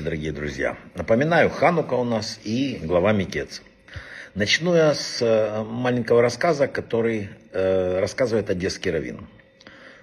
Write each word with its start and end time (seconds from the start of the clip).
Здравствуйте, 0.00 0.04
дорогие 0.04 0.32
друзья. 0.32 0.76
Напоминаю, 0.94 1.50
Ханука 1.50 1.92
у 1.94 2.04
нас 2.04 2.40
и 2.42 2.78
глава 2.82 3.12
Микец. 3.12 3.60
Начну 4.34 4.74
я 4.74 4.94
с 4.94 5.20
э, 5.20 5.62
маленького 5.62 6.22
рассказа, 6.22 6.68
который 6.68 7.28
э, 7.52 8.00
рассказывает 8.00 8.48
одесский 8.48 8.90
раввин. 8.90 9.26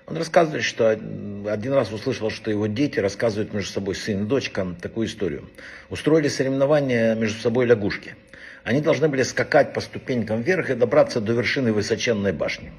Он 0.05 0.17
рассказывает, 0.17 0.63
что 0.63 0.89
один 0.89 1.73
раз 1.73 1.91
услышал, 1.91 2.29
что 2.29 2.51
его 2.51 2.67
дети 2.67 2.99
рассказывают 2.99 3.53
между 3.53 3.71
собой, 3.71 3.95
сын 3.95 4.23
и 4.23 4.27
дочка, 4.27 4.67
такую 4.79 5.07
историю. 5.07 5.49
Устроили 5.89 6.27
соревнования 6.27 7.15
между 7.15 7.39
собой 7.39 7.65
лягушки. 7.65 8.15
Они 8.63 8.81
должны 8.81 9.07
были 9.07 9.23
скакать 9.23 9.73
по 9.73 9.81
ступенькам 9.81 10.43
вверх 10.43 10.69
и 10.69 10.75
добраться 10.75 11.21
до 11.21 11.33
вершины 11.33 11.73
высоченной 11.73 12.33
башни. 12.33 12.71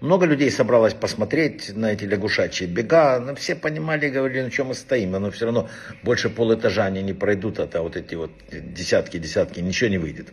Много 0.00 0.26
людей 0.26 0.50
собралось 0.50 0.92
посмотреть 0.92 1.74
на 1.74 1.92
эти 1.92 2.04
лягушачьи 2.04 2.66
бега. 2.66 3.18
Но 3.18 3.34
все 3.34 3.54
понимали, 3.54 4.08
говорили, 4.08 4.42
на 4.42 4.50
чем 4.50 4.68
мы 4.68 4.74
стоим. 4.74 5.12
Но 5.12 5.30
все 5.30 5.46
равно 5.46 5.68
больше 6.02 6.28
полэтажа 6.28 6.84
они 6.84 7.02
не 7.02 7.14
пройдут, 7.14 7.58
а 7.58 7.82
вот 7.82 7.96
эти 7.96 8.14
вот 8.14 8.30
десятки, 8.50 9.18
десятки, 9.18 9.60
ничего 9.60 9.88
не 9.88 9.98
выйдет. 9.98 10.28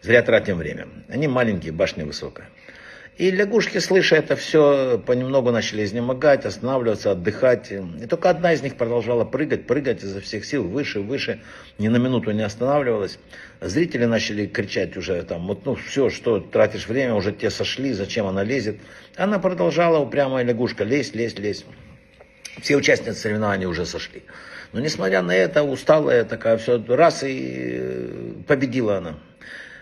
Зря 0.00 0.22
тратим 0.22 0.56
время. 0.56 0.88
Они 1.08 1.28
маленькие, 1.28 1.72
башня 1.72 2.06
высокая. 2.06 2.48
И 3.18 3.30
лягушки, 3.30 3.76
слыша 3.76 4.16
это 4.16 4.36
все, 4.36 4.98
понемногу 5.04 5.50
начали 5.50 5.84
изнемогать, 5.84 6.46
останавливаться, 6.46 7.10
отдыхать. 7.10 7.70
И 7.70 8.06
только 8.06 8.30
одна 8.30 8.54
из 8.54 8.62
них 8.62 8.76
продолжала 8.76 9.24
прыгать, 9.26 9.66
прыгать 9.66 10.02
изо 10.02 10.22
всех 10.22 10.46
сил, 10.46 10.64
выше, 10.64 11.00
выше, 11.00 11.40
ни 11.78 11.88
на 11.88 11.98
минуту 11.98 12.30
не 12.30 12.40
останавливалась. 12.40 13.18
Зрители 13.60 14.06
начали 14.06 14.46
кричать 14.46 14.96
уже 14.96 15.22
там, 15.24 15.46
вот 15.46 15.66
ну 15.66 15.74
все, 15.74 16.08
что 16.08 16.40
тратишь 16.40 16.88
время, 16.88 17.14
уже 17.14 17.32
те 17.32 17.50
сошли, 17.50 17.92
зачем 17.92 18.26
она 18.26 18.44
лезет. 18.44 18.78
Она 19.16 19.38
продолжала, 19.38 19.98
упрямая 19.98 20.42
лягушка, 20.42 20.82
лезть, 20.84 21.14
лезть, 21.14 21.38
лезть. 21.38 21.66
Все 22.62 22.76
участницы 22.76 23.20
соревнований 23.20 23.66
уже 23.66 23.84
сошли. 23.84 24.22
Но 24.72 24.80
несмотря 24.80 25.20
на 25.20 25.34
это, 25.34 25.62
усталая 25.62 26.24
такая, 26.24 26.56
все, 26.56 26.82
раз 26.88 27.22
и 27.24 27.76
э, 27.78 28.32
победила 28.46 28.96
она. 28.96 29.18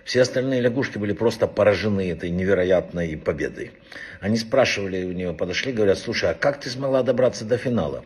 Все 0.05 0.23
остальные 0.23 0.61
лягушки 0.61 0.99
были 0.99 1.13
просто 1.13 1.47
поражены 1.47 2.11
этой 2.11 2.31
невероятной 2.31 3.17
победой. 3.17 3.73
Они 4.21 4.37
спрашивали 4.37 5.05
у 5.05 5.13
нее, 5.13 5.33
подошли, 5.33 5.73
говорят, 5.73 5.99
слушай, 5.99 6.31
а 6.31 6.35
как 6.35 6.61
ты 6.61 6.71
смогла 6.71 7.03
добраться 7.03 7.45
до 7.45 7.57
финала? 7.57 8.05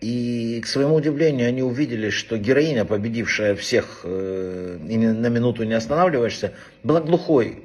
И, 0.00 0.60
к 0.62 0.66
своему 0.66 0.96
удивлению, 0.96 1.46
они 1.48 1.62
увидели, 1.62 2.10
что 2.10 2.36
героиня, 2.36 2.84
победившая 2.84 3.54
всех 3.54 4.00
э, 4.02 4.78
на 4.80 5.28
минуту 5.28 5.62
не 5.62 5.74
останавливаешься, 5.74 6.52
была 6.82 7.00
глухой. 7.00 7.62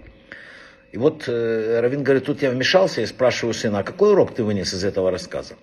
И 0.92 0.98
вот 0.98 1.24
э, 1.28 1.80
Равин 1.82 2.04
говорит, 2.04 2.26
тут 2.26 2.44
я 2.44 2.52
вмешался 2.52 3.02
и 3.02 3.06
спрашиваю 3.08 3.56
сына, 3.56 3.80
а 3.80 3.84
какой 3.84 4.12
урок 4.12 4.36
ты 4.36 4.44
вынес 4.44 4.74
из 4.74 4.84
этого 4.84 5.10
рассказа? 5.10 5.56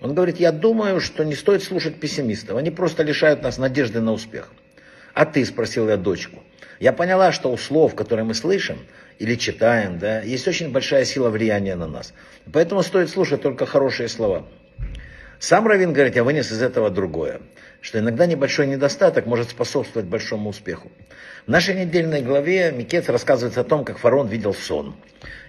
Он 0.00 0.14
говорит, 0.14 0.40
я 0.40 0.50
думаю, 0.50 1.00
что 1.00 1.24
не 1.24 1.34
стоит 1.34 1.62
слушать 1.62 1.96
пессимистов, 1.96 2.56
они 2.56 2.70
просто 2.70 3.02
лишают 3.02 3.42
нас 3.42 3.58
надежды 3.58 4.00
на 4.00 4.12
успех. 4.12 4.50
А 5.14 5.24
ты, 5.24 5.44
спросил 5.44 5.88
я 5.88 5.96
дочку. 5.96 6.42
Я 6.80 6.92
поняла, 6.92 7.32
что 7.32 7.50
у 7.50 7.56
слов, 7.56 7.94
которые 7.94 8.24
мы 8.24 8.34
слышим 8.34 8.78
или 9.18 9.36
читаем, 9.36 9.98
да, 9.98 10.20
есть 10.20 10.46
очень 10.48 10.72
большая 10.72 11.04
сила 11.04 11.30
влияния 11.30 11.76
на 11.76 11.86
нас. 11.86 12.12
Поэтому 12.52 12.82
стоит 12.82 13.08
слушать 13.10 13.42
только 13.42 13.64
хорошие 13.64 14.08
слова. 14.08 14.44
Сам 15.38 15.66
Равин 15.66 15.92
говорит, 15.92 16.16
я 16.16 16.24
вынес 16.24 16.50
из 16.50 16.62
этого 16.62 16.90
другое, 16.90 17.40
что 17.80 17.98
иногда 17.98 18.26
небольшой 18.26 18.66
недостаток 18.66 19.26
может 19.26 19.50
способствовать 19.50 20.08
большому 20.08 20.50
успеху. 20.50 20.90
В 21.46 21.50
нашей 21.50 21.74
недельной 21.74 22.22
главе 22.22 22.72
Микец 22.72 23.08
рассказывает 23.08 23.56
о 23.58 23.64
том, 23.64 23.84
как 23.84 23.98
фараон 23.98 24.26
видел 24.28 24.54
сон. 24.54 24.96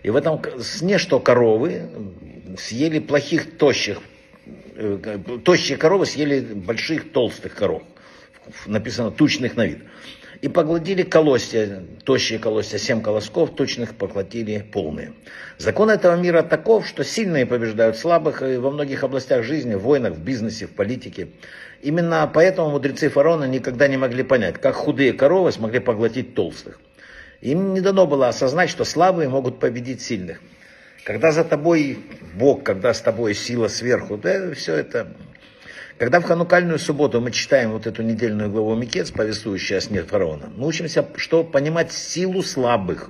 И 0.03 0.09
в 0.09 0.15
этом 0.15 0.41
сне, 0.61 0.97
что 0.97 1.19
коровы 1.19 1.89
съели 2.57 2.99
плохих, 2.99 3.57
тощих, 3.57 3.99
э, 4.75 5.17
тощие 5.43 5.77
коровы 5.77 6.05
съели 6.05 6.41
больших, 6.41 7.11
толстых 7.11 7.55
коров. 7.55 7.83
Написано 8.65 9.11
тучных 9.11 9.55
на 9.55 9.65
вид 9.65 9.79
и 10.41 10.47
поглотили 10.47 11.03
колосья, 11.03 11.83
тощие 12.03 12.39
колосья, 12.39 12.77
семь 12.77 13.01
колосков, 13.01 13.55
точных 13.55 13.95
поглотили 13.95 14.63
полные. 14.71 15.13
Закон 15.57 15.89
этого 15.89 16.15
мира 16.15 16.43
таков, 16.43 16.87
что 16.87 17.03
сильные 17.03 17.45
побеждают 17.45 17.97
слабых 17.97 18.41
и 18.41 18.57
во 18.57 18.71
многих 18.71 19.03
областях 19.03 19.43
жизни, 19.43 19.75
в 19.75 19.79
войнах, 19.79 20.13
в 20.13 20.23
бизнесе, 20.23 20.67
в 20.67 20.71
политике. 20.71 21.29
Именно 21.81 22.29
поэтому 22.31 22.69
мудрецы 22.69 23.09
фараона 23.09 23.45
никогда 23.45 23.87
не 23.87 23.97
могли 23.97 24.23
понять, 24.23 24.59
как 24.59 24.75
худые 24.75 25.13
коровы 25.13 25.51
смогли 25.51 25.79
поглотить 25.79 26.35
толстых. 26.35 26.79
Им 27.41 27.73
не 27.73 27.81
дано 27.81 28.07
было 28.07 28.27
осознать, 28.27 28.69
что 28.69 28.85
слабые 28.85 29.29
могут 29.29 29.59
победить 29.59 30.01
сильных. 30.01 30.41
Когда 31.05 31.31
за 31.31 31.43
тобой 31.43 31.99
Бог, 32.33 32.63
когда 32.63 32.93
с 32.93 33.01
тобой 33.01 33.35
сила 33.35 33.67
сверху, 33.67 34.17
да, 34.17 34.51
все 34.53 34.75
это 34.75 35.07
когда 35.97 36.19
в 36.19 36.23
ханукальную 36.23 36.77
субботу 36.79 37.21
мы 37.21 37.31
читаем 37.31 37.71
вот 37.71 37.87
эту 37.87 38.03
недельную 38.03 38.49
главу 38.49 38.75
Микец, 38.75 39.11
повествующую 39.11 39.77
о 39.77 39.81
сне 39.81 40.03
фараона, 40.03 40.51
мы 40.55 40.67
учимся, 40.67 41.05
что 41.15 41.43
понимать 41.43 41.91
силу 41.91 42.43
слабых. 42.43 43.09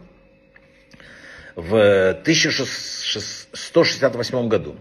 В 1.56 2.09
1168 2.09 4.47
году 4.50 4.75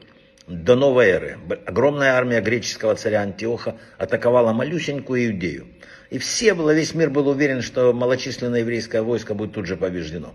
до 0.47 0.77
новой 0.77 1.07
эры 1.07 1.39
огромная 1.65 2.13
армия 2.15 2.41
греческого 2.41 2.95
царя 2.97 3.23
Антиоха 3.23 3.77
атаковала 3.97 4.53
малюсенькую 4.53 5.31
Иудею. 5.31 5.69
И 6.11 6.19
все, 6.19 6.55
весь 6.55 6.95
мир 6.95 7.11
был 7.11 7.29
уверен, 7.29 7.63
что 7.63 7.93
малочисленное 7.93 8.61
еврейское 8.61 9.03
войско 9.03 9.35
будет 9.35 9.53
тут 9.53 9.67
же 9.67 9.77
побеждено. 9.77 10.33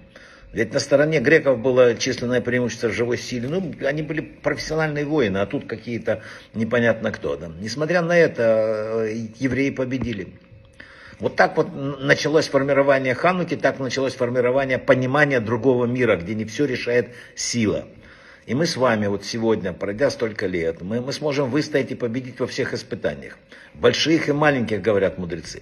Ведь 0.51 0.73
на 0.73 0.79
стороне 0.79 1.19
греков 1.19 1.59
было 1.59 1.93
численное 1.95 2.41
преимущество 2.41 2.89
живой 2.89 3.17
силе. 3.17 3.47
Ну, 3.47 3.71
они 3.85 4.01
были 4.01 4.21
профессиональные 4.21 5.05
воины, 5.05 5.37
а 5.37 5.45
тут 5.45 5.67
какие-то 5.67 6.23
непонятно 6.55 7.11
кто. 7.11 7.35
Да. 7.35 7.51
Несмотря 7.59 8.01
на 8.01 8.17
это, 8.17 9.03
э, 9.05 9.27
евреи 9.37 9.69
победили. 9.69 10.29
Вот 11.19 11.35
так 11.35 11.57
вот 11.57 11.67
началось 11.73 12.47
формирование 12.47 13.13
Хануки, 13.13 13.57
так 13.57 13.77
началось 13.79 14.15
формирование 14.15 14.79
понимания 14.79 15.39
другого 15.39 15.85
мира, 15.85 16.15
где 16.15 16.33
не 16.33 16.45
все 16.45 16.65
решает 16.65 17.09
сила. 17.35 17.85
И 18.45 18.55
мы 18.55 18.65
с 18.65 18.77
вами 18.77 19.05
вот 19.05 19.25
сегодня, 19.25 19.73
пройдя 19.73 20.09
столько 20.09 20.47
лет, 20.47 20.81
мы, 20.81 21.01
мы 21.01 21.13
сможем 21.13 21.51
выстоять 21.51 21.91
и 21.91 21.95
победить 21.95 22.39
во 22.39 22.47
всех 22.47 22.73
испытаниях. 22.73 23.37
Больших 23.75 24.29
и 24.29 24.31
маленьких, 24.31 24.81
говорят 24.81 25.19
мудрецы. 25.19 25.61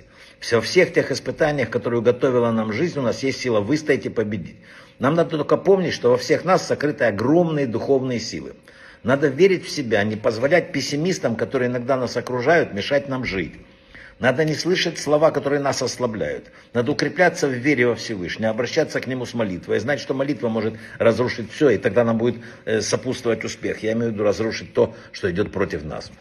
Во 0.51 0.61
всех 0.61 0.93
тех 0.93 1.11
испытаниях, 1.11 1.69
которые 1.69 1.99
уготовила 1.99 2.51
нам 2.51 2.71
жизнь, 2.71 2.99
у 2.99 3.01
нас 3.01 3.23
есть 3.23 3.41
сила 3.41 3.59
выстоять 3.59 4.05
и 4.05 4.09
победить. 4.09 4.57
Нам 4.99 5.15
надо 5.15 5.31
только 5.31 5.57
помнить, 5.57 5.93
что 5.93 6.11
во 6.11 6.17
всех 6.17 6.45
нас 6.45 6.67
сокрыты 6.67 7.05
огромные 7.05 7.67
духовные 7.67 8.19
силы. 8.19 8.53
Надо 9.03 9.27
верить 9.27 9.65
в 9.65 9.69
себя, 9.69 10.03
не 10.03 10.15
позволять 10.15 10.71
пессимистам, 10.71 11.35
которые 11.35 11.69
иногда 11.69 11.97
нас 11.97 12.17
окружают, 12.17 12.73
мешать 12.73 13.09
нам 13.09 13.25
жить. 13.25 13.53
Надо 14.19 14.45
не 14.45 14.55
слышать 14.55 14.97
слова, 14.97 15.29
которые 15.29 15.59
нас 15.59 15.81
ослабляют. 15.83 16.45
Надо 16.73 16.91
укрепляться 16.91 17.47
в 17.47 17.51
вере 17.51 17.87
во 17.87 17.95
Всевышнего, 17.95 18.49
обращаться 18.49 18.99
к 18.99 19.05
Нему 19.05 19.25
с 19.25 19.35
молитвой, 19.35 19.79
знать, 19.79 19.99
что 19.99 20.15
молитва 20.15 20.49
может 20.49 20.73
разрушить 20.97 21.51
все, 21.51 21.69
и 21.69 21.77
тогда 21.77 22.03
нам 22.03 22.17
будет 22.17 22.41
э, 22.65 22.81
сопутствовать 22.81 23.43
успех. 23.43 23.83
Я 23.83 23.93
имею 23.93 24.09
в 24.09 24.13
виду 24.13 24.23
разрушить 24.23 24.73
то, 24.73 24.95
что 25.11 25.29
идет 25.29 25.51
против 25.51 25.83
нас. 25.83 26.11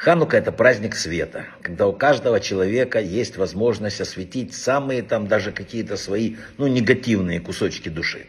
Ханука 0.00 0.38
это 0.38 0.50
праздник 0.50 0.96
света, 0.96 1.44
когда 1.60 1.86
у 1.86 1.92
каждого 1.92 2.40
человека 2.40 3.00
есть 3.00 3.36
возможность 3.36 4.00
осветить 4.00 4.54
самые 4.54 5.02
там 5.02 5.26
даже 5.26 5.52
какие-то 5.52 5.98
свои, 5.98 6.36
ну, 6.56 6.68
негативные 6.68 7.38
кусочки 7.38 7.90
души. 7.90 8.24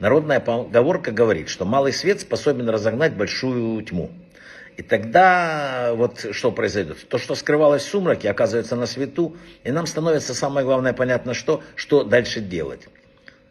Народная 0.00 0.38
поговорка 0.38 1.12
говорит, 1.12 1.48
что 1.48 1.64
малый 1.64 1.94
свет 1.94 2.20
способен 2.20 2.68
разогнать 2.68 3.14
большую 3.14 3.82
тьму. 3.84 4.10
И 4.76 4.82
тогда 4.82 5.94
вот 5.94 6.26
что 6.32 6.52
произойдет? 6.52 7.08
То, 7.08 7.16
что 7.16 7.34
скрывалось 7.34 7.84
в 7.84 7.88
сумраке, 7.88 8.28
оказывается 8.28 8.76
на 8.76 8.84
свету, 8.84 9.34
и 9.62 9.70
нам 9.70 9.86
становится 9.86 10.34
самое 10.34 10.66
главное 10.66 10.92
понятно, 10.92 11.32
что, 11.32 11.62
что 11.74 12.04
дальше 12.04 12.40
делать. 12.40 12.86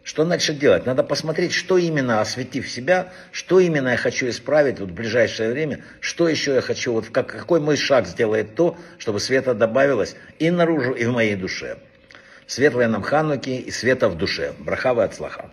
Что 0.03 0.25
дальше 0.25 0.53
делать? 0.53 0.85
Надо 0.85 1.01
посмотреть, 1.01 1.53
что 1.53 1.77
именно, 1.77 2.19
осветив 2.19 2.69
себя, 2.69 3.13
что 3.31 3.61
именно 3.61 3.89
я 3.89 3.97
хочу 3.97 4.27
исправить 4.27 4.79
вот 4.79 4.89
в 4.89 4.93
ближайшее 4.93 5.51
время, 5.51 5.79
что 6.01 6.27
еще 6.27 6.55
я 6.55 6.61
хочу, 6.61 6.91
вот 6.91 7.07
как, 7.07 7.27
какой 7.27 7.61
мой 7.61 7.77
шаг 7.77 8.05
сделает 8.05 8.53
то, 8.55 8.77
чтобы 8.97 9.21
света 9.21 9.53
добавилось 9.53 10.17
и 10.39 10.51
наружу, 10.51 10.91
и 10.91 11.05
в 11.05 11.11
моей 11.11 11.35
душе. 11.35 11.77
Светлая 12.47 12.89
нам 12.89 13.01
Хануки 13.01 13.51
и 13.51 13.71
света 13.71 14.09
в 14.09 14.17
душе. 14.17 14.53
Брахава 14.59 15.05
от 15.05 15.15
слаха. 15.15 15.50